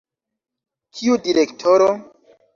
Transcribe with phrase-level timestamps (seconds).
[1.01, 1.93] Kiu direktoro?